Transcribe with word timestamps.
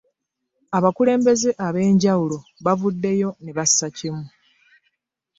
Abakulembeze 0.77 1.49
ab'enjawulo 1.67 2.37
bavuddeyo 2.65 3.29
ne 3.43 3.51
bassa 3.57 3.87
kimu. 3.97 4.25